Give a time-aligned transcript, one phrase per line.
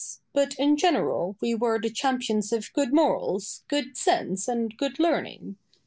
[0.33, 5.57] But in general we were the champions of good morals, good sense, and good learning.